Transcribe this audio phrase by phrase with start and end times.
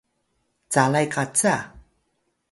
[0.71, 1.55] calay qaca